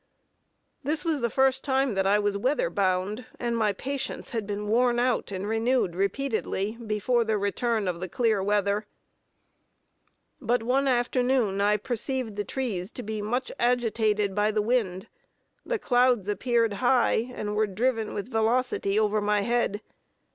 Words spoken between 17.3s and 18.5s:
and were driven with